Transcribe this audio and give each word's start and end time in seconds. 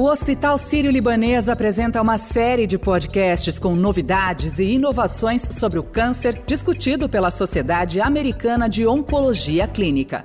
O 0.00 0.04
Hospital 0.04 0.56
Sírio-Libanês 0.56 1.46
apresenta 1.46 2.00
uma 2.00 2.16
série 2.16 2.66
de 2.66 2.78
podcasts 2.78 3.58
com 3.58 3.76
novidades 3.76 4.58
e 4.58 4.64
inovações 4.64 5.42
sobre 5.42 5.78
o 5.78 5.82
câncer 5.82 6.42
discutido 6.46 7.06
pela 7.06 7.30
Sociedade 7.30 8.00
Americana 8.00 8.66
de 8.66 8.86
Oncologia 8.86 9.68
Clínica. 9.68 10.24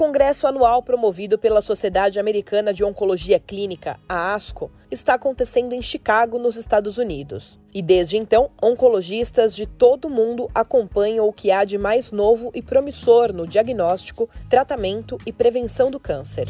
Congresso 0.00 0.46
anual 0.46 0.82
promovido 0.82 1.38
pela 1.38 1.60
Sociedade 1.60 2.18
Americana 2.18 2.72
de 2.72 2.82
Oncologia 2.82 3.38
Clínica, 3.38 3.98
a 4.08 4.34
ASCO, 4.34 4.70
está 4.90 5.12
acontecendo 5.12 5.74
em 5.74 5.82
Chicago, 5.82 6.38
nos 6.38 6.56
Estados 6.56 6.96
Unidos. 6.96 7.60
E 7.74 7.82
desde 7.82 8.16
então, 8.16 8.48
oncologistas 8.62 9.54
de 9.54 9.66
todo 9.66 10.06
o 10.06 10.10
mundo 10.10 10.48
acompanham 10.54 11.28
o 11.28 11.32
que 11.34 11.50
há 11.50 11.66
de 11.66 11.76
mais 11.76 12.12
novo 12.12 12.50
e 12.54 12.62
promissor 12.62 13.30
no 13.30 13.46
diagnóstico, 13.46 14.26
tratamento 14.48 15.18
e 15.26 15.34
prevenção 15.34 15.90
do 15.90 16.00
câncer. 16.00 16.48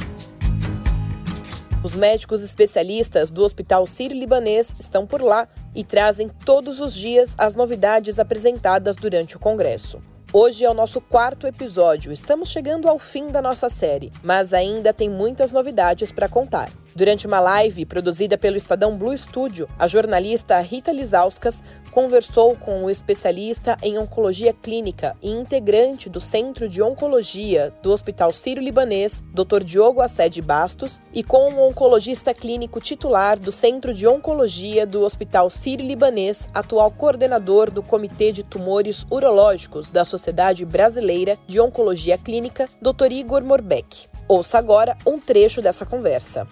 Os 1.82 1.96
médicos 1.96 2.42
especialistas 2.42 3.32
do 3.32 3.42
Hospital 3.42 3.84
Sírio-Libanês 3.84 4.72
estão 4.78 5.08
por 5.08 5.22
lá 5.22 5.48
e 5.74 5.82
trazem 5.82 6.28
todos 6.28 6.80
os 6.80 6.94
dias 6.94 7.34
as 7.36 7.56
novidades 7.56 8.20
apresentadas 8.20 8.94
durante 8.94 9.36
o 9.36 9.40
congresso. 9.40 10.00
Hoje 10.32 10.64
é 10.64 10.70
o 10.70 10.74
nosso 10.74 11.00
quarto 11.00 11.44
episódio. 11.44 12.12
Estamos 12.12 12.50
chegando 12.50 12.88
ao 12.88 13.00
fim 13.00 13.26
da 13.32 13.42
nossa 13.42 13.68
série, 13.68 14.12
mas 14.22 14.52
ainda 14.52 14.92
tem 14.92 15.10
muitas 15.10 15.50
novidades 15.50 16.12
para 16.12 16.28
contar. 16.28 16.70
Durante 16.94 17.26
uma 17.26 17.38
live 17.38 17.86
produzida 17.86 18.36
pelo 18.36 18.56
Estadão 18.56 18.96
Blue 18.96 19.16
Studio, 19.16 19.68
a 19.78 19.86
jornalista 19.86 20.58
Rita 20.60 20.90
Lizauskas 20.90 21.62
conversou 21.92 22.56
com 22.56 22.84
o 22.84 22.90
especialista 22.90 23.76
em 23.82 23.96
oncologia 23.96 24.52
clínica 24.52 25.16
e 25.22 25.30
integrante 25.30 26.08
do 26.08 26.20
Centro 26.20 26.68
de 26.68 26.82
Oncologia 26.82 27.72
do 27.82 27.92
Hospital 27.92 28.32
Sírio-Libanês, 28.32 29.22
Dr. 29.32 29.62
Diogo 29.64 30.00
Assed 30.00 30.40
Bastos, 30.42 31.00
e 31.12 31.22
com 31.22 31.52
o 31.52 31.68
oncologista 31.68 32.34
clínico 32.34 32.80
titular 32.80 33.38
do 33.38 33.52
Centro 33.52 33.94
de 33.94 34.06
Oncologia 34.06 34.84
do 34.84 35.02
Hospital 35.02 35.48
Sírio-Libanês, 35.48 36.48
atual 36.52 36.90
coordenador 36.90 37.70
do 37.70 37.82
Comitê 37.82 38.32
de 38.32 38.42
Tumores 38.42 39.06
Urológicos 39.10 39.90
da 39.90 40.04
Sociedade 40.04 40.64
Brasileira 40.64 41.38
de 41.46 41.60
Oncologia 41.60 42.18
Clínica, 42.18 42.68
Dr. 42.82 43.12
Igor 43.12 43.44
Morbeck. 43.44 44.09
Ouça 44.30 44.58
agora 44.58 44.96
um 45.04 45.18
trecho 45.18 45.60
dessa 45.60 45.84
conversa. 45.84 46.46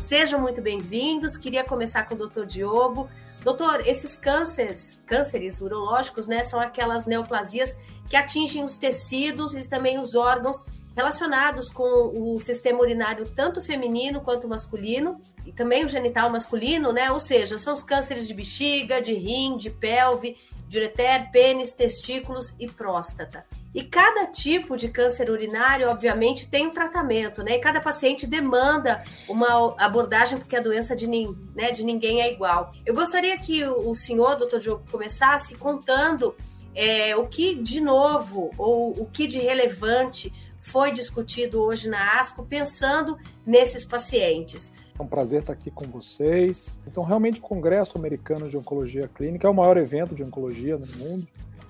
Sejam 0.00 0.40
muito 0.40 0.60
bem-vindos. 0.60 1.36
Queria 1.36 1.62
começar 1.62 2.02
com 2.02 2.16
o 2.16 2.18
doutor 2.18 2.44
Diogo. 2.44 3.08
Doutor, 3.44 3.86
esses 3.86 4.16
cânceres, 4.16 5.00
cânceres 5.06 5.60
urológicos, 5.60 6.26
né, 6.26 6.42
são 6.42 6.58
aquelas 6.58 7.06
neoplasias 7.06 7.78
que 8.10 8.16
atingem 8.16 8.64
os 8.64 8.76
tecidos 8.76 9.54
e 9.54 9.68
também 9.68 10.00
os 10.00 10.16
órgãos 10.16 10.64
relacionados 10.96 11.70
com 11.70 12.34
o 12.34 12.40
sistema 12.40 12.80
urinário 12.80 13.30
tanto 13.36 13.62
feminino 13.62 14.20
quanto 14.20 14.48
masculino 14.48 15.20
e 15.46 15.52
também 15.52 15.84
o 15.84 15.88
genital 15.88 16.28
masculino, 16.28 16.92
né? 16.92 17.12
Ou 17.12 17.20
seja, 17.20 17.56
são 17.56 17.72
os 17.74 17.84
cânceres 17.84 18.26
de 18.26 18.34
bexiga, 18.34 19.00
de 19.00 19.14
rim, 19.14 19.56
de 19.56 19.70
pelve, 19.70 20.36
de 20.66 20.76
ureter, 20.76 21.30
pênis, 21.30 21.70
testículos 21.70 22.52
e 22.58 22.66
próstata. 22.66 23.46
E 23.74 23.84
cada 23.84 24.26
tipo 24.26 24.76
de 24.76 24.88
câncer 24.88 25.28
urinário, 25.30 25.88
obviamente, 25.88 26.48
tem 26.48 26.66
um 26.66 26.72
tratamento, 26.72 27.42
né? 27.42 27.56
E 27.56 27.58
cada 27.58 27.80
paciente 27.80 28.26
demanda 28.26 29.02
uma 29.28 29.74
abordagem, 29.78 30.38
porque 30.38 30.56
a 30.56 30.60
doença 30.60 30.96
de, 30.96 31.06
né, 31.06 31.70
de 31.70 31.84
ninguém 31.84 32.22
é 32.22 32.32
igual. 32.32 32.72
Eu 32.86 32.94
gostaria 32.94 33.36
que 33.38 33.64
o 33.64 33.94
senhor, 33.94 34.36
doutor 34.36 34.58
Diogo, 34.58 34.84
começasse 34.90 35.54
contando 35.54 36.34
é, 36.74 37.14
o 37.14 37.26
que 37.26 37.54
de 37.54 37.80
novo, 37.80 38.50
ou 38.56 39.00
o 39.02 39.06
que 39.06 39.26
de 39.26 39.38
relevante 39.38 40.32
foi 40.58 40.90
discutido 40.90 41.60
hoje 41.60 41.88
na 41.88 42.20
ASCO, 42.20 42.44
pensando 42.44 43.18
nesses 43.44 43.84
pacientes. 43.84 44.72
É 44.98 45.02
um 45.02 45.06
prazer 45.06 45.40
estar 45.40 45.52
aqui 45.52 45.70
com 45.70 45.86
vocês. 45.86 46.76
Então, 46.86 47.04
realmente, 47.04 47.38
o 47.38 47.42
Congresso 47.42 47.98
Americano 47.98 48.48
de 48.48 48.56
Oncologia 48.56 49.08
Clínica 49.14 49.46
é 49.46 49.50
o 49.50 49.54
maior 49.54 49.76
evento 49.76 50.14
de 50.14 50.24
oncologia 50.24 50.76
no 50.76 50.86
mundo 50.96 51.28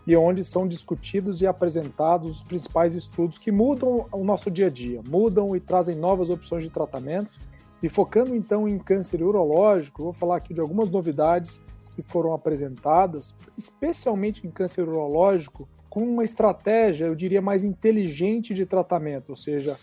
e 0.08 0.16
onde 0.16 0.42
são 0.42 0.66
discutidos 0.66 1.42
e 1.42 1.46
apresentados 1.46 2.36
os 2.36 2.42
principais 2.42 2.94
estudos 2.94 3.36
que 3.36 3.52
mudam 3.52 4.06
o 4.10 4.24
nosso 4.24 4.50
dia 4.50 4.68
a 4.68 4.70
dia, 4.70 5.02
mudam 5.06 5.54
e 5.54 5.60
trazem 5.60 5.94
novas 5.94 6.30
opções 6.30 6.64
de 6.64 6.70
tratamento. 6.70 7.30
E 7.82 7.90
focando 7.90 8.34
então 8.34 8.66
em 8.66 8.78
câncer 8.78 9.22
urológico, 9.22 10.04
vou 10.04 10.14
falar 10.14 10.36
aqui 10.36 10.54
de 10.54 10.62
algumas 10.62 10.88
novidades 10.88 11.62
que 11.94 12.00
foram 12.00 12.32
apresentadas, 12.32 13.34
especialmente 13.54 14.46
em 14.46 14.50
câncer 14.50 14.88
urológico, 14.88 15.68
com 15.90 16.02
uma 16.02 16.24
estratégia, 16.24 17.04
eu 17.04 17.14
diria, 17.14 17.42
mais 17.42 17.62
inteligente 17.62 18.54
de 18.54 18.64
tratamento, 18.64 19.28
ou 19.28 19.36
seja, 19.36 19.76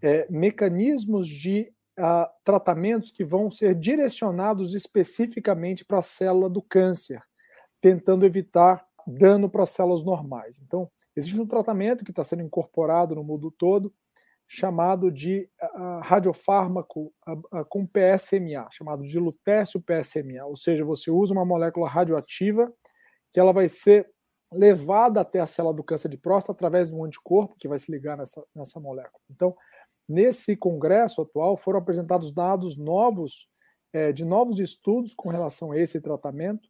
é, 0.00 0.26
mecanismos 0.30 1.28
de 1.28 1.70
uh, 1.98 2.26
tratamentos 2.42 3.10
que 3.10 3.24
vão 3.24 3.50
ser 3.50 3.74
direcionados 3.74 4.74
especificamente 4.74 5.84
para 5.84 5.98
a 5.98 6.02
célula 6.02 6.48
do 6.48 6.62
câncer, 6.62 7.20
tentando 7.78 8.24
evitar 8.24 8.85
dano 9.06 9.48
para 9.48 9.62
as 9.62 9.70
células 9.70 10.02
normais. 10.02 10.60
Então, 10.64 10.90
existe 11.14 11.40
um 11.40 11.46
tratamento 11.46 12.04
que 12.04 12.10
está 12.10 12.24
sendo 12.24 12.42
incorporado 12.42 13.14
no 13.14 13.24
mundo 13.24 13.50
todo, 13.50 13.92
chamado 14.48 15.10
de 15.10 15.48
uh, 15.60 16.00
radiofármaco 16.02 17.12
uh, 17.26 17.60
uh, 17.60 17.64
com 17.68 17.86
PSMA, 17.86 18.68
chamado 18.70 19.02
de 19.02 19.18
lutécio 19.18 19.82
PSMA, 19.82 20.44
ou 20.44 20.56
seja, 20.56 20.84
você 20.84 21.10
usa 21.10 21.32
uma 21.32 21.44
molécula 21.44 21.88
radioativa 21.88 22.72
que 23.32 23.40
ela 23.40 23.52
vai 23.52 23.68
ser 23.68 24.08
levada 24.52 25.20
até 25.20 25.40
a 25.40 25.46
célula 25.46 25.74
do 25.74 25.82
câncer 25.82 26.08
de 26.08 26.16
próstata 26.16 26.52
através 26.52 26.88
de 26.88 26.94
um 26.94 27.04
anticorpo 27.04 27.56
que 27.58 27.66
vai 27.66 27.78
se 27.78 27.90
ligar 27.90 28.16
nessa, 28.16 28.42
nessa 28.54 28.78
molécula. 28.78 29.20
Então, 29.30 29.54
nesse 30.08 30.56
congresso 30.56 31.20
atual 31.20 31.56
foram 31.56 31.80
apresentados 31.80 32.32
dados 32.32 32.76
novos, 32.76 33.48
é, 33.92 34.12
de 34.12 34.24
novos 34.24 34.60
estudos 34.60 35.12
com 35.14 35.28
relação 35.28 35.72
a 35.72 35.78
esse 35.78 36.00
tratamento, 36.00 36.68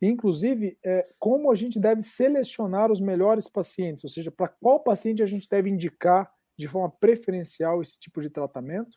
inclusive 0.00 0.78
é, 0.84 1.06
como 1.18 1.50
a 1.50 1.54
gente 1.54 1.80
deve 1.80 2.02
selecionar 2.02 2.92
os 2.92 3.00
melhores 3.00 3.48
pacientes, 3.48 4.04
ou 4.04 4.10
seja, 4.10 4.30
para 4.30 4.48
qual 4.48 4.80
paciente 4.80 5.22
a 5.22 5.26
gente 5.26 5.48
deve 5.48 5.70
indicar 5.70 6.30
de 6.58 6.66
forma 6.66 6.90
preferencial 6.90 7.80
esse 7.82 7.98
tipo 7.98 8.20
de 8.20 8.30
tratamento. 8.30 8.96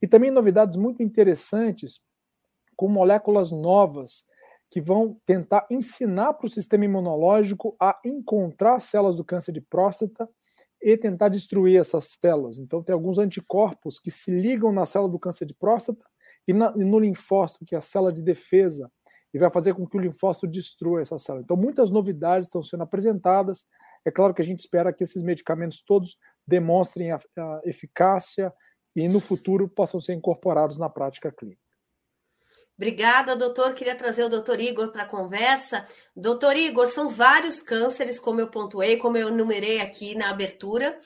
E 0.00 0.06
também 0.06 0.30
novidades 0.30 0.76
muito 0.76 1.02
interessantes 1.02 2.00
com 2.76 2.88
moléculas 2.88 3.50
novas 3.50 4.24
que 4.70 4.80
vão 4.80 5.20
tentar 5.26 5.66
ensinar 5.70 6.34
para 6.34 6.46
o 6.46 6.50
sistema 6.50 6.84
imunológico 6.84 7.76
a 7.80 7.98
encontrar 8.04 8.80
células 8.80 9.16
do 9.16 9.24
câncer 9.24 9.52
de 9.52 9.60
próstata 9.60 10.28
e 10.80 10.96
tentar 10.96 11.28
destruir 11.28 11.78
essas 11.78 12.16
células. 12.20 12.56
Então, 12.56 12.82
tem 12.82 12.92
alguns 12.92 13.18
anticorpos 13.18 13.98
que 13.98 14.10
se 14.10 14.30
ligam 14.30 14.72
na 14.72 14.86
célula 14.86 15.10
do 15.10 15.18
câncer 15.18 15.44
de 15.44 15.54
próstata 15.54 16.06
e, 16.46 16.52
na, 16.52 16.72
e 16.76 16.84
no 16.84 16.98
linfócito, 16.98 17.64
que 17.64 17.74
é 17.74 17.78
a 17.78 17.82
célula 17.82 18.12
de 18.12 18.22
defesa 18.22 18.90
e 19.32 19.38
vai 19.38 19.50
fazer 19.50 19.74
com 19.74 19.86
que 19.86 19.96
o 19.96 20.00
linfócito 20.00 20.46
destrua 20.46 21.00
essa 21.00 21.18
célula. 21.18 21.42
Então, 21.44 21.56
muitas 21.56 21.90
novidades 21.90 22.48
estão 22.48 22.62
sendo 22.62 22.82
apresentadas. 22.82 23.64
É 24.04 24.10
claro 24.10 24.34
que 24.34 24.42
a 24.42 24.44
gente 24.44 24.60
espera 24.60 24.92
que 24.92 25.04
esses 25.04 25.22
medicamentos 25.22 25.82
todos 25.82 26.16
demonstrem 26.46 27.12
a, 27.12 27.16
a 27.16 27.60
eficácia 27.64 28.52
e 28.94 29.08
no 29.08 29.20
futuro 29.20 29.68
possam 29.68 30.00
ser 30.00 30.14
incorporados 30.14 30.78
na 30.78 30.88
prática 30.88 31.30
clínica. 31.30 31.60
Obrigada, 32.76 33.36
doutor. 33.36 33.74
Queria 33.74 33.94
trazer 33.94 34.24
o 34.24 34.28
doutor 34.30 34.58
Igor 34.58 34.90
para 34.90 35.02
a 35.02 35.06
conversa. 35.06 35.84
Doutor 36.16 36.56
Igor, 36.56 36.88
são 36.88 37.10
vários 37.10 37.60
cânceres, 37.60 38.18
como 38.18 38.40
eu 38.40 38.48
pontuei, 38.48 38.96
como 38.96 39.18
eu 39.18 39.28
enumerei 39.28 39.80
aqui 39.80 40.14
na 40.14 40.30
abertura. 40.30 40.96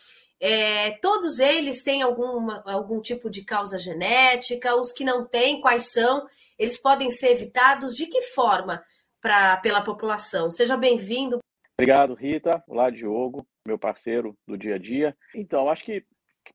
É, 0.40 0.92
todos 0.98 1.38
eles 1.38 1.82
têm 1.82 2.02
alguma, 2.02 2.62
algum 2.66 3.00
tipo 3.00 3.30
de 3.30 3.44
causa 3.44 3.78
genética, 3.78 4.76
os 4.76 4.92
que 4.92 5.04
não 5.04 5.26
têm, 5.26 5.60
quais 5.60 5.92
são? 5.92 6.26
Eles 6.58 6.78
podem 6.78 7.10
ser 7.10 7.32
evitados 7.32 7.94
de 7.94 8.06
que 8.06 8.22
forma 8.22 8.82
pra, 9.20 9.56
pela 9.58 9.82
população? 9.82 10.50
Seja 10.50 10.76
bem-vindo. 10.76 11.38
Obrigado, 11.78 12.14
Rita. 12.14 12.62
Olá, 12.68 12.90
Diogo, 12.90 13.46
meu 13.66 13.78
parceiro 13.78 14.36
do 14.46 14.56
dia 14.56 14.76
a 14.76 14.78
dia. 14.78 15.16
Então, 15.34 15.68
acho 15.68 15.84
que 15.84 16.04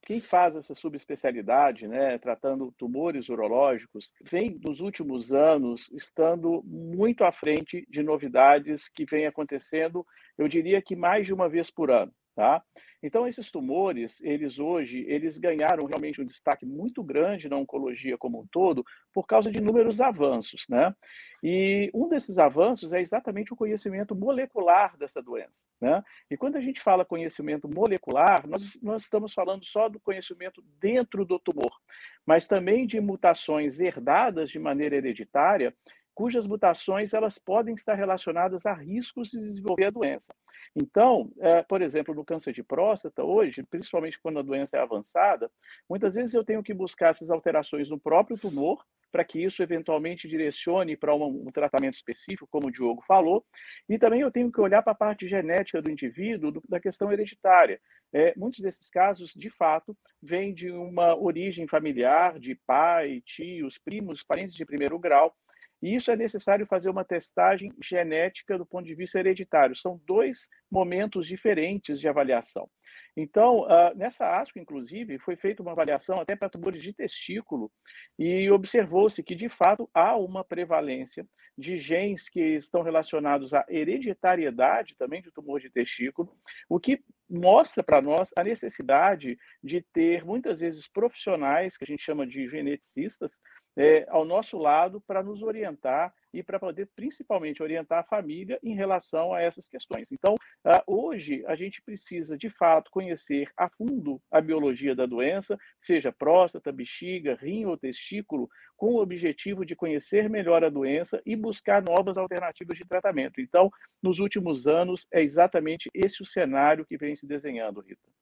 quem 0.04 0.20
faz 0.20 0.56
essa 0.56 0.74
subespecialidade, 0.74 1.88
né, 1.88 2.18
tratando 2.18 2.74
tumores 2.78 3.28
urológicos, 3.28 4.14
vem 4.24 4.60
nos 4.64 4.80
últimos 4.80 5.34
anos 5.34 5.90
estando 5.92 6.62
muito 6.64 7.24
à 7.24 7.32
frente 7.32 7.86
de 7.90 8.04
novidades 8.04 8.88
que 8.88 9.06
vêm 9.06 9.25
acontecendo, 9.25 10.06
eu 10.38 10.48
diria 10.48 10.82
que 10.82 10.96
mais 10.96 11.25
de 11.25 11.34
uma 11.34 11.50
vez 11.50 11.70
por 11.70 11.92
ano. 11.92 12.12
Tá? 12.39 12.63
Então, 13.03 13.27
esses 13.27 13.51
tumores, 13.51 14.21
eles 14.21 14.59
hoje, 14.59 15.03
eles 15.09 15.38
ganharam 15.38 15.86
realmente 15.86 16.21
um 16.21 16.25
destaque 16.25 16.65
muito 16.65 17.03
grande 17.03 17.50
na 17.50 17.57
oncologia 17.57 18.18
como 18.18 18.39
um 18.39 18.47
todo, 18.47 18.81
por 19.13 19.27
causa 19.27 19.51
de 19.51 19.57
inúmeros 19.57 20.00
avanços, 20.00 20.65
né? 20.69 20.95
E 21.44 21.91
um 21.94 22.07
desses 22.07 22.39
avanços 22.39 22.94
é 22.94 23.01
exatamente 23.01 23.51
o 23.51 23.57
conhecimento 23.57 24.15
molecular 24.15 24.95
dessa 24.97 25.21
doença, 25.21 25.65
né? 25.81 26.01
E 26.31 26.38
quando 26.38 26.56
a 26.56 26.62
gente 26.62 26.80
fala 26.80 27.03
conhecimento 27.03 27.68
molecular, 27.68 28.47
nós, 28.47 28.80
nós 28.81 29.03
estamos 29.03 29.33
falando 29.33 29.65
só 29.65 29.89
do 29.89 30.00
conhecimento 30.00 30.63
dentro 30.80 31.25
do 31.25 31.38
tumor, 31.38 31.77
mas 32.25 32.47
também 32.47 32.88
de 32.88 33.01
mutações 33.01 33.81
herdadas 33.81 34.50
de 34.50 34.59
maneira 34.59 34.95
hereditária 34.95 35.75
cujas 36.19 36.45
mutações 36.45 37.13
elas 37.13 37.38
podem 37.38 37.74
estar 37.75 37.94
relacionadas 37.94 38.66
a 38.66 38.74
riscos 38.74 39.30
de 39.30 39.39
desenvolver 39.39 39.86
a 39.86 39.89
doença. 39.89 40.36
Então, 40.75 41.31
é, 41.39 41.63
por 41.63 41.81
exemplo, 41.81 42.13
no 42.13 42.25
câncer 42.25 42.51
de 42.51 42.62
próstata, 42.62 43.24
hoje, 43.24 43.63
principalmente 43.63 44.19
quando 44.19 44.38
a 44.38 44.42
doença 44.42 44.75
é 44.75 44.81
avançada, 44.81 45.50
muitas 45.89 46.16
vezes 46.16 46.33
eu 46.33 46.44
tenho 46.44 46.62
que 46.62 46.74
buscar 46.74 47.12
essas 47.12 47.31
alterações 47.31 47.89
no 47.89 47.98
próprio 47.98 48.38
tumor, 48.38 48.83
para 49.10 49.24
que 49.24 49.42
isso 49.42 49.63
eventualmente 49.63 50.27
direcione 50.27 50.98
para 50.98 51.16
um, 51.16 51.48
um, 51.48 51.51
tratamento 51.54 51.94
específico, 51.94 52.50
como 52.51 52.68
o 52.68 52.72
Diogo 52.72 53.01
falou, 53.07 53.45
e 53.88 53.98
também 53.98 54.19
eu 54.19 54.30
tenho 54.30 54.51
que 54.51 54.60
olhar 54.60 54.81
para 54.81 54.92
a 54.92 54.95
parte 54.95 55.25
genética 55.25 55.81
do 55.81 55.89
indivíduo, 55.89 56.51
do, 56.51 56.62
da 56.68 56.81
questão 56.81 57.13
hereditária. 57.13 57.80
É, 58.12 58.33
muitos 58.36 58.60
desses 58.60 58.89
casos, 58.89 59.33
de 59.33 59.50
fato, 59.50 59.98
vêm 60.22 60.54
de 60.54 60.69
uma 60.69 61.15
origem 61.15 61.65
familiar, 61.65 62.38
de 62.38 62.56
pai, 62.68 63.24
tios, 63.25 63.77
primos, 63.77 64.22
parentes 64.22 64.54
de 64.54 64.65
primeiro 64.65 65.00
grau, 65.00 65.33
e 65.81 65.96
isso 65.96 66.12
é 66.12 66.16
necessário 66.16 66.66
fazer 66.66 66.90
uma 66.90 67.06
testagem 67.06 67.72
genética 67.81 68.58
do 68.58 68.66
ponto 68.66 68.86
de 68.86 68.96
vista 68.96 69.20
hereditário. 69.20 69.76
São 69.76 70.00
dois 70.06 70.50
momentos 70.72 71.28
diferentes 71.28 72.00
de 72.00 72.08
avaliação. 72.08 72.70
Então, 73.16 73.64
uh, 73.64 73.96
nessa 73.96 74.40
ASCO, 74.40 74.60
inclusive, 74.60 75.20
foi 75.20 75.36
feita 75.36 75.62
uma 75.62 75.72
avaliação 75.72 76.20
até 76.20 76.36
para 76.36 76.50
tumores 76.50 76.81
de 76.81 76.94
testículo 76.94 77.72
e 78.18 78.50
observou-se 78.50 79.22
que, 79.24 79.36
de 79.36 79.50
fato, 79.50 79.90
há 79.94 80.16
uma 80.16 80.44
prevalência 80.44 81.26
de 81.58 81.78
genes 81.78 82.30
que 82.30 82.56
estão 82.56 82.82
relacionados 82.82 83.54
à 83.54 83.66
hereditariedade 83.68 84.96
também 84.98 85.22
de 85.22 85.32
tumor 85.32 85.60
de 85.60 85.70
testículo, 85.70 86.34
o 86.70 86.80
que 86.80 87.04
mostra 87.30 87.84
para 87.84 88.02
nós 88.02 88.32
a 88.38 88.44
necessidade 88.44 89.38
de 89.62 89.82
ter, 89.94 90.24
muitas 90.24 90.62
vezes, 90.62 90.88
profissionais, 90.88 91.75
que 91.75 91.84
a 91.84 91.88
gente 91.88 92.02
chama 92.02 92.25
de 92.25 92.48
geneticistas, 92.48 93.42
é, 93.80 94.06
ao 94.10 94.26
nosso 94.26 94.58
lado 94.58 95.00
para 95.00 95.24
nos 95.24 95.42
orientar 95.42 96.14
e 96.34 96.44
para 96.44 96.60
poder, 96.60 96.90
principalmente, 96.94 97.64
orientar 97.64 98.00
a 98.00 98.04
família 98.04 98.60
em 98.62 98.76
relação 98.76 99.34
a 99.34 99.42
essas 99.42 99.70
questões. 99.70 100.12
Então, 100.12 100.36
uh, 100.36 100.84
hoje, 100.86 101.46
a 101.48 101.56
gente 101.56 101.81
precisa, 101.81 102.38
de 102.38 102.50
fato, 102.50 102.92
conhecer 102.92 103.50
a 103.56 103.70
fundo 103.70 104.22
a 104.30 104.42
biologia 104.42 104.94
da 104.94 105.06
doença, 105.06 105.58
seja 105.80 106.12
próstata, 106.12 106.74
bexiga, 106.74 107.38
rim 107.42 107.66
ou 107.66 107.78
testículo, 107.78 108.50
com 108.76 108.96
o 108.96 109.02
objetivo 109.02 109.66
de 109.66 109.78
conhecer 109.78 110.30
melhor 110.30 110.62
a 110.62 110.70
doença 110.70 111.22
e 111.25 111.34
buscar 111.34 111.82
novas 111.82 112.18
alternativas 112.18 112.78
de 112.78 112.86
tratamento. 112.86 113.40
Então, 113.40 113.72
nos 114.04 114.20
últimos 114.20 114.68
anos, 114.68 115.08
é 115.10 115.22
exatamente 115.24 115.90
esse 115.94 116.22
o 116.22 116.25
cenário 116.25 116.86
que 116.86 116.98
vem 116.98 117.16
se 117.16 117.25
desenhando, 117.25 117.80
Rita. 117.80 118.19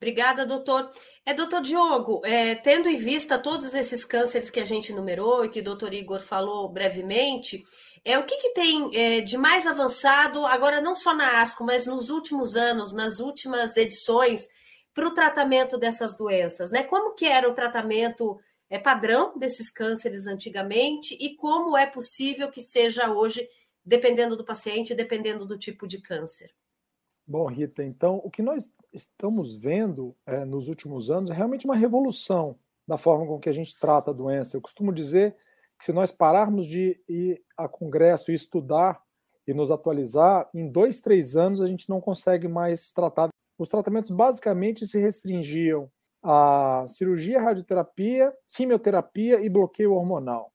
Obrigada, 0.00 0.46
doutor. 0.46 0.90
É, 1.26 1.34
doutor 1.34 1.60
Diogo, 1.60 2.22
é, 2.24 2.54
tendo 2.54 2.88
em 2.88 2.96
vista 2.96 3.36
todos 3.36 3.74
esses 3.74 4.04
cânceres 4.04 4.48
que 4.48 4.60
a 4.60 4.64
gente 4.64 4.92
numerou 4.92 5.44
e 5.44 5.48
que 5.48 5.58
o 5.58 5.64
doutor 5.64 5.92
Igor 5.92 6.20
falou 6.20 6.68
brevemente, 6.68 7.64
é, 8.04 8.16
o 8.16 8.24
que, 8.24 8.36
que 8.38 8.54
tem 8.54 8.96
é, 8.96 9.20
de 9.20 9.36
mais 9.36 9.66
avançado, 9.66 10.46
agora 10.46 10.80
não 10.80 10.94
só 10.94 11.12
na 11.12 11.42
ASCO, 11.42 11.64
mas 11.64 11.86
nos 11.86 12.10
últimos 12.10 12.56
anos, 12.56 12.92
nas 12.92 13.18
últimas 13.18 13.76
edições, 13.76 14.48
para 14.94 15.08
o 15.08 15.14
tratamento 15.14 15.76
dessas 15.76 16.16
doenças? 16.16 16.70
Né? 16.70 16.84
Como 16.84 17.14
que 17.14 17.26
era 17.26 17.48
o 17.50 17.54
tratamento 17.54 18.38
é, 18.70 18.78
padrão 18.78 19.36
desses 19.36 19.68
cânceres 19.68 20.28
antigamente 20.28 21.16
e 21.20 21.34
como 21.34 21.76
é 21.76 21.86
possível 21.86 22.48
que 22.48 22.60
seja 22.60 23.12
hoje, 23.12 23.46
dependendo 23.84 24.36
do 24.36 24.44
paciente, 24.44 24.94
dependendo 24.94 25.44
do 25.44 25.58
tipo 25.58 25.88
de 25.88 26.00
câncer? 26.00 26.54
Bom, 27.30 27.44
Rita, 27.44 27.84
então 27.84 28.22
o 28.24 28.30
que 28.30 28.40
nós 28.40 28.70
estamos 28.90 29.54
vendo 29.54 30.16
é, 30.24 30.46
nos 30.46 30.66
últimos 30.66 31.10
anos 31.10 31.30
é 31.30 31.34
realmente 31.34 31.66
uma 31.66 31.76
revolução 31.76 32.58
da 32.86 32.96
forma 32.96 33.26
com 33.26 33.38
que 33.38 33.50
a 33.50 33.52
gente 33.52 33.78
trata 33.78 34.10
a 34.10 34.14
doença. 34.14 34.56
Eu 34.56 34.62
costumo 34.62 34.90
dizer 34.90 35.36
que 35.78 35.84
se 35.84 35.92
nós 35.92 36.10
pararmos 36.10 36.66
de 36.66 36.98
ir 37.06 37.42
a 37.54 37.68
congresso 37.68 38.30
e 38.30 38.34
estudar 38.34 38.98
e 39.46 39.52
nos 39.52 39.70
atualizar, 39.70 40.48
em 40.54 40.72
dois, 40.72 41.00
três 41.00 41.36
anos 41.36 41.60
a 41.60 41.66
gente 41.66 41.90
não 41.90 42.00
consegue 42.00 42.48
mais 42.48 42.92
tratar. 42.92 43.28
Os 43.58 43.68
tratamentos 43.68 44.10
basicamente 44.10 44.86
se 44.86 44.98
restringiam 44.98 45.90
a 46.22 46.86
cirurgia, 46.88 47.42
radioterapia, 47.42 48.32
quimioterapia 48.56 49.44
e 49.44 49.50
bloqueio 49.50 49.92
hormonal. 49.92 50.50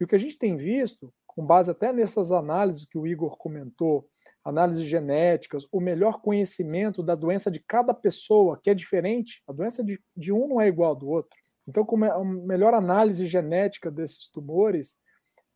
E 0.00 0.04
o 0.04 0.06
que 0.06 0.14
a 0.14 0.18
gente 0.18 0.38
tem 0.38 0.56
visto, 0.56 1.12
com 1.26 1.44
base 1.44 1.72
até 1.72 1.92
nessas 1.92 2.30
análises 2.30 2.86
que 2.86 2.96
o 2.96 3.04
Igor 3.04 3.36
comentou, 3.36 4.08
análises 4.44 4.84
genéticas, 4.84 5.66
o 5.72 5.80
melhor 5.80 6.20
conhecimento 6.20 7.02
da 7.02 7.14
doença 7.14 7.50
de 7.50 7.60
cada 7.60 7.94
pessoa, 7.94 8.60
que 8.62 8.68
é 8.68 8.74
diferente, 8.74 9.42
a 9.48 9.52
doença 9.52 9.82
de, 9.82 9.98
de 10.14 10.32
um 10.32 10.46
não 10.46 10.60
é 10.60 10.68
igual 10.68 10.94
do 10.94 11.08
outro. 11.08 11.36
Então, 11.66 11.84
com 11.84 12.04
a 12.04 12.24
melhor 12.24 12.74
análise 12.74 13.24
genética 13.24 13.90
desses 13.90 14.28
tumores, 14.28 14.98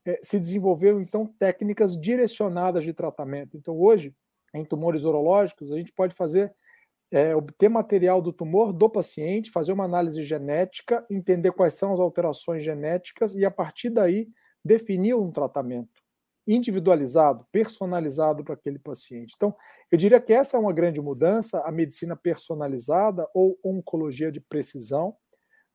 é, 0.06 0.19
se 0.23 0.40
desenvolveram 0.40 1.02
então 1.02 1.26
técnicas 1.38 2.00
direcionadas 2.00 2.82
de 2.82 2.94
tratamento. 2.94 3.58
Então, 3.58 3.79
hoje, 3.79 4.14
em 4.55 4.64
tumores 4.64 5.02
urológicos, 5.02 5.70
a 5.70 5.76
gente 5.76 5.93
pode 5.93 6.14
fazer 6.14 6.55
é, 7.12 7.37
obter 7.37 7.69
material 7.69 8.23
do 8.23 8.32
tumor 8.32 8.73
do 8.73 8.88
paciente, 8.88 9.50
fazer 9.50 9.73
uma 9.73 9.84
análise 9.84 10.23
genética, 10.23 11.05
entender 11.11 11.52
quais 11.52 11.75
são 11.75 11.93
as 11.93 12.00
alterações 12.00 12.64
genéticas 12.64 13.34
e, 13.34 13.44
a 13.44 13.50
partir 13.50 13.91
daí, 13.91 14.29
definir 14.64 15.14
um 15.14 15.31
tratamento 15.31 15.97
individualizado, 16.48 17.46
personalizado 17.52 18.42
para 18.42 18.54
aquele 18.54 18.78
paciente. 18.78 19.34
Então, 19.36 19.54
eu 19.92 19.98
diria 19.98 20.20
que 20.20 20.32
essa 20.32 20.56
é 20.56 20.60
uma 20.60 20.72
grande 20.72 21.00
mudança, 21.00 21.60
a 21.60 21.70
medicina 21.70 22.16
personalizada 22.16 23.28
ou 23.34 23.58
oncologia 23.62 24.32
de 24.32 24.40
precisão. 24.40 25.14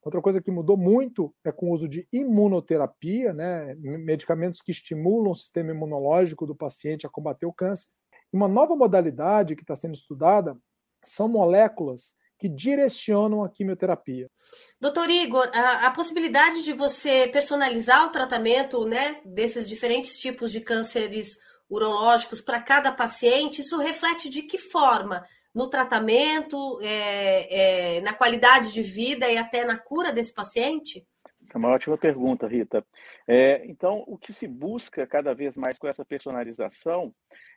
Outra 0.02 0.22
coisa 0.22 0.42
que 0.42 0.52
mudou 0.52 0.76
muito 0.76 1.34
é 1.46 1.52
com 1.52 1.70
o 1.70 1.74
uso 1.74 1.88
de 1.88 2.08
imunoterapia, 2.12 3.32
né, 3.32 3.76
medicamentos 3.76 4.62
que 4.62 4.72
estimulam 4.72 5.32
o 5.32 5.36
sistema 5.36 5.72
imunológico 5.72 6.46
do 6.46 6.56
paciente 6.56 7.06
a 7.06 7.10
combater 7.10 7.46
o 7.46 7.54
câncer. 7.54 7.88
Uma 8.32 8.48
nova 8.48 8.76
modalidade 8.76 9.56
que 9.56 9.62
está 9.62 9.76
sendo 9.76 9.94
estudada 9.94 10.58
são 11.04 11.28
moléculas 11.28 12.16
que 12.44 12.50
direcionam 12.50 13.42
a 13.42 13.50
quimioterapia. 13.50 14.30
Doutor 14.78 15.10
Igor, 15.10 15.50
a, 15.54 15.88
a, 15.88 15.92
possibilidade 15.92 16.62
de 16.62 16.74
você 16.74 17.26
personalizar 17.30 18.06
o 18.06 18.10
tratamento 18.10 18.86
né, 18.86 19.22
desses 19.24 19.66
diferentes 19.66 20.20
tipos 20.20 20.52
de 20.52 20.60
cânceres 20.60 21.38
urológicos 21.70 22.42
para 22.42 22.62
cada 22.62 22.92
paciente, 22.92 23.62
isso 23.62 23.78
reflete 23.78 24.30
de 24.30 24.42
que 24.42 24.58
forma? 24.58 25.26
No 25.56 25.70
tratamento, 25.70 26.82
é, 26.82 27.96
é, 27.96 28.02
na 28.02 28.12
qualidade 28.12 28.74
de 28.74 28.84
vida 28.84 29.32
e 29.32 29.38
até 29.38 29.64
na 29.64 29.78
cura 29.78 30.12
desse 30.12 30.34
paciente? 30.34 31.08
Essa 31.42 31.54
é 31.56 31.58
uma 31.58 31.70
ótima 31.70 31.98
pergunta, 31.98 32.46
Rita. 32.46 32.86
É, 33.26 33.66
então, 33.68 34.04
o 34.06 34.18
que 34.18 34.34
se 34.34 34.50
busca 34.50 35.08
cada 35.08 35.34
vez 35.34 35.56
mais 35.56 35.78
com 35.78 35.88
essa 35.88 36.04
personalização 36.04 37.16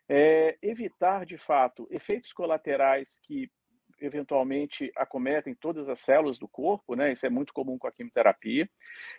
é 0.09 0.57
evitar, 0.63 1.27
de 1.27 1.37
fato, 1.37 1.89
efeitos 1.91 2.33
colaterais 2.33 3.19
que 3.25 3.51
eventualmente 4.01 4.91
acometem 4.97 5.55
todas 5.55 5.89
as 5.89 6.01
células 6.01 6.39
do 6.39 6.49
corpo, 6.49 6.95
né? 6.95 7.13
Isso 7.13 7.27
é 7.27 7.31
muito 7.31 7.53
comum 7.53 7.79
com 7.79 7.87
a 7.87 7.93
quimioterapia. 7.93 8.69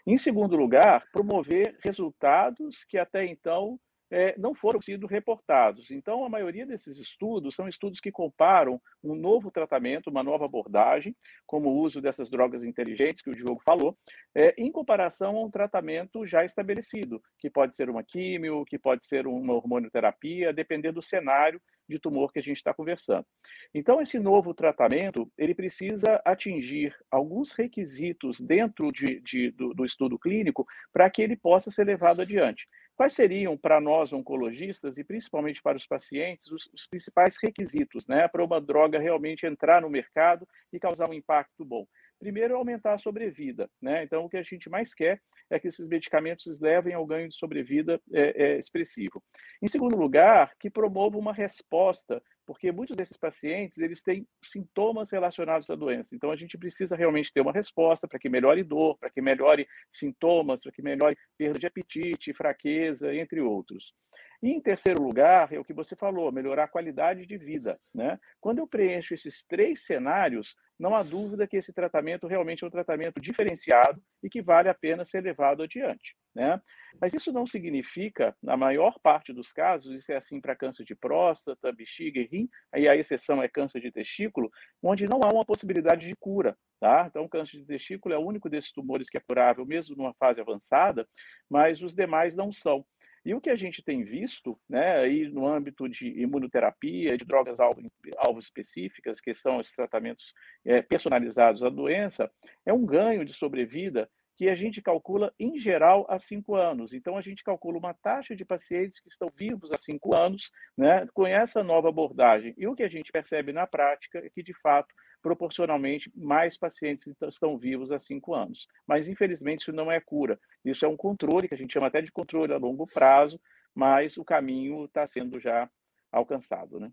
Em 0.06 0.18
segundo 0.18 0.56
lugar, 0.56 1.06
promover 1.12 1.78
resultados 1.82 2.84
que 2.84 2.98
até 2.98 3.26
então 3.26 3.80
é, 4.10 4.38
não 4.38 4.54
foram 4.54 4.82
sido 4.82 5.06
reportados. 5.06 5.92
Então, 5.92 6.24
a 6.24 6.30
maioria 6.30 6.66
desses 6.66 6.98
estudos 6.98 7.56
são 7.56 7.68
estudos 7.68 8.00
que 8.00 8.12
comparam 8.12 8.82
um 9.04 9.16
novo 9.16 9.52
tratamento, 9.52 10.10
uma 10.10 10.24
nova 10.24 10.46
abordagem, 10.46 11.16
como 11.46 11.70
o 11.70 11.78
uso 11.80 12.02
dessas 12.02 12.30
drogas 12.30 12.64
inteligentes 12.64 13.22
que 13.22 13.30
o 13.30 13.36
Diogo 13.36 13.62
falou, 13.64 13.98
é, 14.34 14.54
em 14.58 14.72
comparação 14.72 15.38
a 15.38 15.44
um 15.44 15.52
tratamento 15.52 16.26
já 16.26 16.46
estabelecido, 16.46 17.22
que 17.38 17.50
pode 17.50 17.76
ser 17.76 17.90
uma 17.90 18.04
químio, 18.04 18.66
que 18.66 18.80
pode 18.80 19.04
ser 19.04 19.28
uma 19.28 19.54
hormonioterapia, 19.54 20.54
dependendo 20.54 20.96
do 20.96 21.02
cenário 21.02 21.62
de 21.88 22.00
tumor 22.00 22.32
que 22.32 22.40
a 22.40 22.44
gente 22.44 22.58
está 22.58 22.74
conversando. 22.74 23.26
Então, 23.74 24.02
esse 24.02 24.20
novo 24.20 24.54
tratamento, 24.54 25.32
ele 25.38 25.56
precisa 25.56 26.22
atingir 26.26 26.96
alguns 27.10 27.54
requisitos 27.54 28.40
dentro 28.40 28.92
de, 28.92 29.20
de 29.22 29.52
do, 29.52 29.74
do 29.74 29.86
estudo 29.86 30.18
clínico 30.20 30.66
para 30.92 31.10
que 31.10 31.22
ele 31.22 31.36
possa 31.36 31.72
ser 31.72 31.86
levado 31.86 32.22
adiante. 32.22 32.66
Quais 32.98 33.14
seriam, 33.14 33.56
para 33.56 33.80
nós 33.80 34.12
oncologistas 34.12 34.98
e 34.98 35.04
principalmente 35.04 35.62
para 35.62 35.78
os 35.78 35.86
pacientes, 35.86 36.52
os, 36.52 36.68
os, 36.74 36.88
principais 36.88 37.36
requisitos 37.40 38.08
né, 38.08 38.28
para 38.28 38.44
uma 38.44 38.60
droga 38.60 38.98
realmente 38.98 39.46
entrar 39.46 39.84
no 39.84 39.90
mercado 39.90 40.48
e 40.74 40.80
causar 40.80 41.08
um 41.08 41.14
impacto 41.14 41.64
bom? 41.64 41.86
Primeiro, 42.20 42.56
aumentar 42.56 42.94
a 42.94 42.98
sobrevida. 42.98 43.70
Né? 43.82 44.04
Então, 44.04 44.26
o 44.26 44.30
que 44.30 44.38
a 44.38 44.44
gente 44.44 44.70
mais 44.70 44.94
quer 44.94 45.22
é 45.50 45.60
que 45.60 45.68
esses 45.68 45.88
medicamentos 45.88 46.60
levem 46.60 46.94
ao 46.94 47.06
ganho 47.06 47.30
de 47.30 47.36
sobrevida 47.36 48.02
é, 48.14 48.44
é, 48.44 48.60
expressivo. 48.60 49.24
Em 49.62 49.68
segundo 49.68 49.96
lugar, 49.96 50.52
que 50.60 50.70
promova 50.70 51.18
uma 51.18 51.32
resposta, 51.32 52.22
porque 52.46 52.72
muitos 52.72 52.96
desses 52.96 53.18
pacientes 53.18 53.78
eles 53.78 54.02
têm 54.02 54.28
sintomas 54.44 55.12
relacionados 55.12 55.70
à 55.70 55.76
doença. 55.76 56.16
Então, 56.16 56.32
a 56.32 56.36
gente 56.36 56.58
precisa 56.58 56.96
realmente 56.96 57.32
ter 57.32 57.42
uma 57.42 57.54
resposta 57.54 58.08
para 58.08 58.20
que 58.20 58.30
melhore 58.30 58.64
dor, 58.64 58.98
para 58.98 59.10
que 59.10 59.22
melhore 59.22 59.68
sintomas, 59.90 60.62
para 60.62 60.72
que 60.72 60.82
melhore 60.82 61.18
perda 61.38 61.60
de 61.60 61.68
apetite, 61.68 62.34
fraqueza, 62.34 63.14
entre 63.14 63.42
outros. 63.42 63.94
E 64.42 64.52
em 64.52 64.62
terceiro 64.62 65.02
lugar, 65.02 65.52
é 65.52 65.60
o 65.60 65.64
que 65.64 65.74
você 65.74 65.96
falou, 65.96 66.32
melhorar 66.32 66.66
a 66.66 66.68
qualidade 66.68 67.26
de 67.26 67.38
vida. 67.38 67.80
Né? 67.94 68.20
Quando 68.40 68.60
eu 68.60 68.68
preencho 68.68 69.14
esses 69.14 69.44
três 69.44 69.86
cenários, 69.86 70.56
não 70.80 70.96
há 70.96 71.02
dúvida 71.02 71.48
que 71.48 71.58
esse 71.58 71.74
tratamento 71.74 72.28
realmente 72.28 72.64
é 72.64 72.68
um 72.68 72.72
tratamento 72.72 73.20
diferenciado 73.20 74.00
e 74.22 74.30
que 74.30 74.44
vale 74.44 74.70
a 74.70 74.76
pena 74.76 75.04
ser 75.04 75.24
levado 75.24 75.64
adiante. 75.64 76.16
Né? 76.36 76.62
Mas 77.02 77.16
isso 77.16 77.32
não 77.32 77.48
significa, 77.48 78.36
na 78.42 78.56
maior 78.56 79.00
parte 79.00 79.34
dos 79.34 79.52
casos, 79.52 79.96
isso 79.96 80.12
é 80.12 80.18
assim 80.18 80.40
para 80.40 80.56
câncer 80.56 80.86
de 80.86 80.96
próstata, 80.96 81.72
bexiga 81.72 82.20
e 82.20 82.28
rim, 82.28 82.50
aí 82.72 82.88
a 82.88 82.96
exceção 82.96 83.42
é 83.42 83.48
câncer 83.48 83.82
de 83.82 83.92
testículo, 83.92 84.52
onde 84.84 85.08
não 85.08 85.20
há 85.24 85.34
uma 85.34 85.46
possibilidade 85.46 86.08
de 86.08 86.16
cura. 86.16 86.56
Tá? 86.80 87.08
Então, 87.10 87.24
o 87.24 87.30
câncer 87.30 87.58
de 87.58 87.66
testículo 87.66 88.14
é 88.14 88.20
o 88.20 88.26
único 88.26 88.48
desses 88.48 88.72
tumores 88.72 89.10
que 89.10 89.18
é 89.18 89.22
curável, 89.22 89.66
mesmo 89.66 89.96
numa 89.96 90.14
fase 90.14 90.40
avançada, 90.40 91.08
mas 91.50 91.82
os 91.82 91.96
demais 91.96 92.36
não 92.36 92.52
são. 92.52 92.86
E 93.26 93.34
o 93.34 93.42
que 93.42 93.50
a 93.50 93.56
gente 93.56 93.84
tem 93.84 94.04
visto, 94.04 94.60
né, 94.70 94.98
aí 94.98 95.28
no 95.30 95.48
âmbito 95.48 95.88
de 95.88 96.08
imunoterapia, 96.22 97.18
de 97.18 97.26
drogas 97.26 97.60
alvo, 97.60 97.82
alvo 98.18 98.40
específicas, 98.40 99.20
que 99.20 99.34
são 99.34 99.60
esses 99.60 99.74
tratamentos 99.74 100.34
é, 100.66 100.82
personalizados 100.82 101.64
à 101.64 101.70
doença, 101.70 102.32
é 102.66 102.74
um 102.74 102.86
ganho 102.86 103.26
de 103.26 103.34
sobrevida 103.34 104.10
que 104.38 104.48
a 104.48 104.56
gente 104.56 104.84
calcula, 104.84 105.34
em 105.40 105.60
geral, 105.60 106.06
há 106.08 106.20
cinco 106.20 106.56
anos. 106.56 106.94
Então, 106.94 107.18
a 107.18 107.22
gente 107.22 107.44
calcula 107.44 107.80
uma 107.80 107.94
taxa 107.96 108.36
de 108.36 108.46
pacientes 108.46 109.00
que 109.00 109.10
estão 109.10 109.32
vivos 109.36 109.72
há 109.72 109.78
cinco 109.78 110.16
anos 110.16 110.52
né, 110.78 111.08
com 111.12 111.26
essa 111.26 111.64
nova 111.64 111.90
abordagem. 111.90 112.54
E 112.56 112.68
o 112.68 112.76
que 112.76 112.84
a 112.84 112.88
gente 112.88 113.12
percebe 113.12 113.52
na 113.52 113.66
prática 113.66 114.20
é 114.20 114.30
que, 114.30 114.44
de 114.44 114.54
fato, 114.54 114.94
proporcionalmente, 115.28 116.10
mais 116.16 116.58
pacientes 116.58 117.06
estão 117.30 117.58
vivos 117.58 117.92
há 117.92 118.00
cinco 118.00 118.34
anos. 118.34 118.66
Mas, 118.88 119.10
infelizmente, 119.10 119.60
isso 119.60 119.74
não 119.74 119.92
é 119.92 120.00
cura. 120.00 120.40
Isso 120.64 120.86
é 120.86 120.88
um 120.88 120.96
controle, 120.96 121.50
que 121.50 121.54
a 121.54 121.58
gente 121.58 121.74
chama 121.74 121.88
até 121.88 122.02
de 122.02 122.14
controle 122.14 122.54
a 122.54 122.58
longo 122.58 122.86
prazo, 122.86 123.38
mas 123.76 124.16
o 124.18 124.24
caminho 124.24 124.86
está 124.86 125.06
sendo 125.06 125.38
já 125.38 125.70
alcançado. 126.10 126.80
Né? 126.80 126.90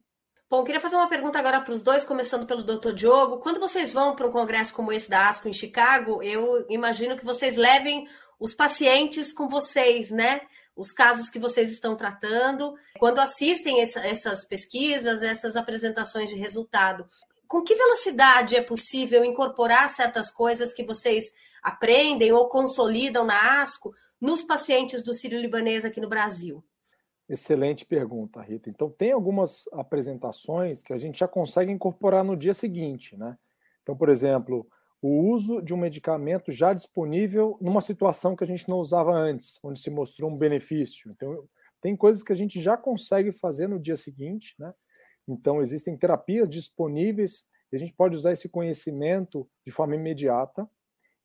Bom, 0.51 0.65
queria 0.65 0.81
fazer 0.81 0.97
uma 0.97 1.09
pergunta 1.09 1.39
agora 1.39 1.61
para 1.61 1.73
os 1.73 1.81
dois, 1.81 2.05
começando 2.05 2.45
pelo 2.45 2.65
Dr. 2.65 2.93
Diogo. 2.93 3.39
Quando 3.39 3.61
vocês 3.61 3.93
vão 3.93 4.17
para 4.17 4.27
um 4.27 4.33
congresso 4.33 4.75
como 4.75 4.91
esse 4.91 5.09
da 5.09 5.29
ASCO 5.29 5.49
em 5.49 5.53
Chicago, 5.53 6.21
eu 6.21 6.67
imagino 6.69 7.17
que 7.17 7.25
vocês 7.25 7.57
levem 7.57 8.09
os 8.41 8.53
pacientes 8.53 9.33
com 9.33 9.49
vocês, 9.49 10.11
né? 10.11 10.41
Os 10.75 10.91
casos 10.91 11.31
que 11.31 11.39
vocês 11.39 11.71
estão 11.71 11.95
tratando, 11.95 12.75
quando 12.99 13.21
assistem 13.21 13.81
essa, 13.81 14.01
essas 14.01 14.45
pesquisas, 14.45 15.23
essas 15.23 15.55
apresentações 15.55 16.29
de 16.29 16.35
resultado 16.35 17.07
com 17.55 17.63
que 17.63 17.77
velocidade 17.77 18.57
é 18.57 18.61
possível 18.61 19.25
incorporar 19.25 19.89
certas 19.89 20.29
coisas 20.29 20.73
que 20.73 20.83
vocês 20.83 21.33
aprendem 21.63 22.33
ou 22.33 22.49
consolidam 22.49 23.25
na 23.25 23.63
ASCO 23.63 23.95
nos 24.21 24.43
pacientes 24.43 25.05
do 25.05 25.15
Sírio-Libanês 25.15 25.85
aqui 25.85 26.01
no 26.01 26.09
Brasil? 26.09 26.65
Excelente 27.29 27.87
pergunta, 27.87 28.43
Rita. 28.43 28.69
Então, 28.69 28.91
tem 28.91 29.13
algumas 29.13 29.69
apresentações 29.73 30.83
que 30.83 30.93
a 30.93 30.99
gente 30.99 31.21
já 31.21 31.29
consegue 31.29 31.71
incorporar 31.71 32.25
no 32.25 32.37
dia 32.37 32.53
seguinte, 32.53 33.17
né? 33.17 33.39
Então, 33.85 33.97
por 33.97 34.09
exemplo, 34.09 34.67
o 35.01 35.31
uso 35.33 35.63
de 35.63 35.73
um 35.73 35.77
medicamento 35.77 36.51
já 36.51 36.73
disponível 36.73 37.57
numa 37.61 37.81
situação 37.81 38.35
que 38.35 38.43
a 38.43 38.49
gente 38.49 38.69
não 38.69 38.79
usava 38.79 39.13
antes, 39.13 39.61
onde 39.63 39.79
se 39.79 39.91
mostrou 39.91 40.29
um 40.29 40.37
benefício. 40.37 41.09
Então, 41.09 41.45
tem 41.81 41.95
coisas 41.95 42.25
que 42.25 42.33
a 42.33 42.37
gente 42.37 42.61
já 42.61 42.77
consegue 42.77 43.31
fazer 43.31 43.69
no 43.69 43.79
dia 43.79 43.95
seguinte, 43.95 44.57
né? 44.59 44.75
Então, 45.29 45.61
existem 45.61 45.97
terapias 45.97 46.49
disponíveis 46.49 47.47
e 47.73 47.77
a 47.77 47.79
gente 47.79 47.93
pode 47.95 48.17
usar 48.17 48.33
esse 48.33 48.49
conhecimento 48.49 49.49
de 49.67 49.73
forma 49.73 49.95
imediata. 49.95 50.69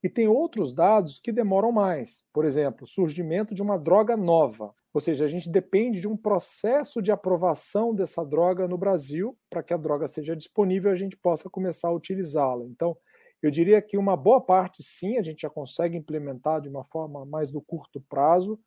E 0.01 0.09
tem 0.09 0.27
outros 0.27 0.71
dados 0.71 1.19
que 1.19 1.31
demoram 1.31 1.71
mais. 1.71 2.23
Por 2.33 2.45
exemplo, 2.45 2.87
surgimento 2.87 3.53
de 3.53 3.61
uma 3.61 3.77
droga 3.77 4.15
nova. 4.15 4.73
Ou 4.93 5.01
seja, 5.01 5.25
a 5.25 5.27
gente 5.27 5.49
depende 5.49 5.99
de 5.99 6.07
um 6.07 6.15
processo 6.15 7.01
de 7.01 7.11
aprovação 7.11 7.93
dessa 7.93 8.23
droga 8.25 8.67
no 8.67 8.77
Brasil 8.77 9.37
para 9.49 9.61
que 9.61 9.73
a 9.73 9.77
droga 9.77 10.07
seja 10.07 10.35
disponível 10.35 10.91
e 10.91 10.93
a 10.93 10.97
gente 10.97 11.17
possa 11.17 11.49
começar 11.49 11.89
a 11.89 11.93
utilizá-la. 11.93 12.65
Então, 12.65 12.97
eu 13.41 13.51
diria 13.51 13.81
que 13.81 13.97
uma 13.97 14.17
boa 14.17 14.41
parte, 14.41 14.81
sim, 14.83 15.17
a 15.17 15.21
gente 15.21 15.41
já 15.41 15.49
consegue 15.49 15.97
implementar 15.97 16.61
de 16.61 16.69
uma 16.69 16.83
forma 16.83 17.25
mais 17.25 17.51
do 17.51 17.61
curto 17.61 18.01
prazo, 18.09 18.59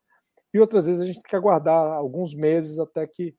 e 0.53 0.59
outras 0.59 0.85
vezes 0.85 1.01
a 1.01 1.05
gente 1.05 1.21
tem 1.21 1.29
que 1.29 1.35
aguardar 1.35 1.93
alguns 1.93 2.33
meses 2.35 2.79
até 2.79 3.07
que 3.07 3.35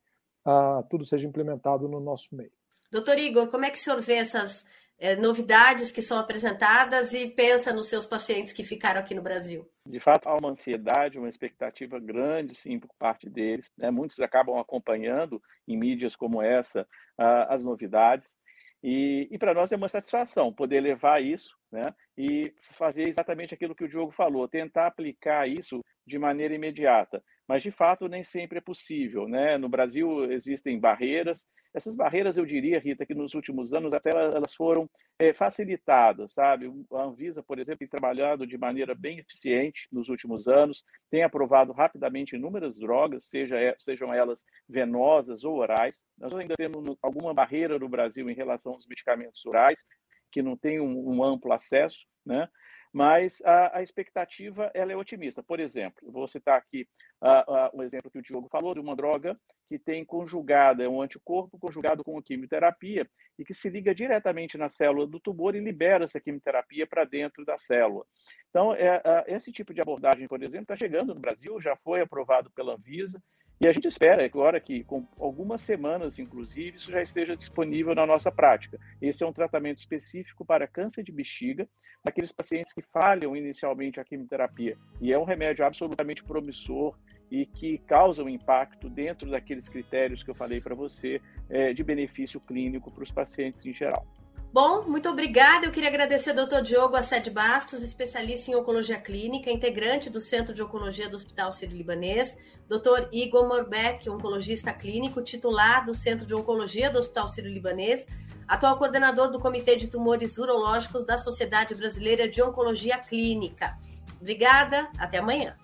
uh, 0.47 0.83
tudo 0.89 1.05
seja 1.05 1.27
implementado 1.27 1.89
no 1.89 2.01
nosso 2.01 2.35
meio. 2.35 2.53
Doutor 2.91 3.19
Igor, 3.19 3.49
como 3.49 3.65
é 3.65 3.71
que 3.71 3.79
o 3.79 3.81
senhor 3.81 4.01
vê 4.01 4.15
essas 4.15 4.65
é, 4.99 5.17
novidades 5.17 5.91
que 5.91 6.01
são 6.01 6.19
apresentadas 6.19 7.13
e 7.13 7.29
pensa 7.29 7.73
nos 7.73 7.89
seus 7.89 8.07
pacientes 8.07 8.53
que 8.53 8.63
ficaram 8.63 9.01
aqui 9.01 9.15
no 9.15 9.23
Brasil? 9.23 9.69
De 9.85 9.99
fato, 9.99 10.29
há 10.29 10.37
uma 10.37 10.51
ansiedade, 10.51 11.19
uma 11.19 11.29
expectativa 11.29 11.99
grande, 11.99 12.55
sim, 12.55 12.79
por 12.79 12.91
parte 12.99 13.29
deles. 13.29 13.71
Né? 13.77 13.91
Muitos 13.91 14.21
acabam 14.21 14.59
acompanhando 14.59 15.43
em 15.67 15.77
mídias 15.77 16.15
como 16.15 16.41
essa 16.41 16.83
uh, 17.19 17.47
as 17.49 17.65
novidades. 17.65 18.37
E, 18.83 19.29
e 19.31 19.39
para 19.39 19.55
nós 19.55 19.73
é 19.73 19.77
uma 19.77 19.89
satisfação 19.89 20.53
poder 20.53 20.81
levar 20.81 21.23
isso 21.23 21.57
né, 21.73 21.95
e 22.17 22.55
fazer 22.79 23.09
exatamente 23.09 23.55
aquilo 23.55 23.75
que 23.75 23.85
o 23.85 23.89
Diogo 23.89 24.13
falou, 24.13 24.47
tentar 24.47 24.87
aplicar 24.87 25.49
isso 25.49 25.83
de 26.07 26.19
maneira 26.19 26.55
imediata 26.55 27.23
mas 27.49 27.63
de 27.63 27.71
fato 27.71 28.09
nem 28.09 28.23
sempre 28.23 28.59
é 28.59 28.61
possível. 28.61 29.29
Né? 29.29 29.59
No 29.59 29.69
Brasil 29.69 30.31
existem 30.33 30.79
barreiras. 30.79 31.47
Essas 31.75 31.97
barreiras, 31.97 32.37
eu 32.37 32.47
diria, 32.47 32.79
Rita, 32.79 33.05
que 33.05 33.15
nos 33.15 33.35
últimos 33.35 33.75
anos 33.75 33.93
até 33.93 34.11
elas 34.11 34.55
foram 34.55 34.89
é, 35.19 35.33
facilitadas, 35.33 36.33
sabe? 36.33 36.71
A 36.93 37.03
Anvisa, 37.03 37.43
por 37.43 37.59
exemplo, 37.59 37.81
tem 37.81 37.89
trabalhado 37.89 38.47
de 38.47 38.57
maneira 38.57 38.95
bem 38.95 39.19
eficiente 39.19 39.89
nos 39.91 40.09
últimos 40.09 40.47
anos, 40.47 40.85
tem 41.11 41.25
aprovado 41.25 41.73
rapidamente 41.73 42.37
inúmeras 42.37 42.79
drogas, 42.79 43.25
seja, 43.25 43.57
sejam 43.79 44.15
elas 44.15 44.45
venosas 44.69 45.43
ou 45.43 45.57
orais. 45.57 46.05
Nós 46.17 46.35
ainda 46.35 46.55
temos 46.57 46.97
alguma 47.03 47.35
barreira 47.35 47.79
no 47.79 47.89
Brasil 47.89 48.31
em 48.31 48.35
relação 48.35 48.73
aos 48.73 48.87
medicamentos 48.87 49.45
orais, 49.45 49.85
que 50.31 50.43
não 50.43 50.57
tem 50.57 50.81
um, 50.81 51.17
um 51.17 51.25
amplo 51.25 51.53
acesso, 51.53 52.07
né? 52.25 52.49
Mas 52.95 53.43
a, 53.45 53.79
a, 53.79 53.83
expectativa 53.83 54.71
ela 54.73 54.93
é 54.93 54.97
otimista. 54.97 55.43
Por 55.43 55.59
exemplo, 55.59 56.13
vou 56.13 56.29
citar 56.29 56.57
aqui 56.57 56.87
uh, 57.21 57.53
uh, 57.53 57.81
um 57.81 57.83
exemplo 57.83 58.09
que 58.09 58.21
o 58.21 58.23
Diogo 58.23 58.49
falou 58.49 58.73
de 58.73 58.79
uma 58.79 58.95
droga 58.95 59.37
que 59.69 59.81
tem 59.81 60.05
conjugada, 60.05 60.85
é 60.85 60.89
um 60.89 61.03
anticorpo 61.03 61.59
conjugado 61.59 62.05
com 62.05 62.17
a 62.17 62.23
quimioterapia 62.23 63.11
e 63.37 63.45
que 63.45 63.53
se 63.53 63.69
liga 63.69 63.93
diretamente 63.93 64.57
na 64.57 64.69
célula 64.69 65.09
do 65.09 65.19
tumor 65.19 65.57
e 65.57 65.61
libera 65.61 66.05
essa 66.05 66.21
quimioterapia 66.21 66.87
para 66.87 67.05
dentro 67.05 67.45
da 67.45 67.59
célula. 67.59 68.05
Então, 68.49 68.73
é, 68.73 68.99
uh, 68.99 69.25
esse 69.27 69.51
tipo 69.51 69.75
de 69.75 69.81
abordagem, 69.81 70.29
por 70.29 70.41
exemplo, 70.41 70.63
está 70.63 70.77
chegando 70.77 71.13
no 71.13 71.21
Brasil, 71.21 71.61
já 71.61 71.75
foi 71.75 72.01
aprovado 72.01 72.49
pela 72.53 72.75
Anvisa, 72.75 73.21
e 73.61 73.69
a 73.69 73.73
gente 73.73 73.87
espera 73.87 74.25
agora 74.25 74.59
que, 74.61 74.83
com 74.85 75.07
algumas 75.19 75.61
semanas, 75.61 76.19
inclusive, 76.19 76.77
isso 76.77 76.91
já 76.91 77.01
esteja 77.01 77.37
disponível 77.37 77.95
na 77.95 78.05
nossa 78.05 78.31
prática. 78.31 78.79
Esse 79.01 79.23
é 79.23 79.27
um 79.27 79.33
tratamento 79.33 79.79
específico 79.79 80.45
para 80.45 80.67
câncer 80.67 81.05
de 81.05 81.13
bexiga, 81.13 81.69
naqueles 82.05 82.33
pacientes 82.33 82.73
que 82.73 82.83
falham 82.83 83.35
inicialmente 83.35 83.99
a 83.99 84.05
quimioterapia. 84.05 84.77
E 85.01 85.13
é 85.13 85.19
um 85.19 85.25
remédio 85.25 85.65
absolutamente 85.65 86.23
promissor 86.23 86.99
e 87.31 87.47
que 87.47 87.79
causa 87.79 88.23
um 88.23 88.29
impacto 88.29 88.91
dentro 88.91 89.31
daqueles 89.31 89.69
critérios 89.69 90.23
que 90.23 90.31
eu 90.31 90.35
falei 90.35 90.61
para 90.61 90.75
você 90.75 91.21
é, 91.49 91.73
de 91.73 91.83
benefício 91.83 92.39
clínico 92.41 92.91
para 92.91 93.05
os 93.05 93.11
pacientes 93.11 93.65
em 93.65 93.73
geral. 93.73 94.07
Bom, 94.55 94.85
muito 94.87 95.09
obrigada. 95.09 95.67
Eu 95.67 95.73
queria 95.73 95.89
agradecer 95.89 96.31
ao 96.31 96.47
Dr. 96.47 96.63
Diogo 96.63 96.95
Assed 96.95 97.29
Bastos, 97.29 97.83
especialista 97.83 98.53
em 98.53 98.55
oncologia 98.55 98.97
clínica, 98.97 99.51
integrante 99.51 100.09
do 100.09 100.21
Centro 100.21 100.55
de 100.55 100.63
Oncologia 100.63 101.09
do 101.09 101.17
Hospital 101.17 101.51
Sírio-Libanês, 101.51 102.39
Dr. 102.69 103.09
Igor 103.11 103.49
Morbeck, 103.49 104.09
oncologista 104.09 104.73
clínico, 104.73 105.21
titular 105.23 105.85
do 105.85 105.93
Centro 105.93 106.25
de 106.25 106.37
Oncologia 106.37 106.89
do 106.89 107.01
Hospital 107.01 107.27
Sírio-Libanês, 107.27 108.07
atual 108.47 108.79
coordenador 108.79 109.29
do 109.29 109.41
Comitê 109.41 109.75
de 109.75 109.89
Tumores 109.89 110.39
Urológicos 110.39 111.05
da 111.05 111.19
Sociedade 111.19 111.75
Brasileira 111.75 112.29
de 112.29 112.41
Oncologia 112.41 112.97
Clínica. 112.97 113.77
Obrigada, 114.21 114.89
até 114.97 115.19
amanhã. 115.19 115.57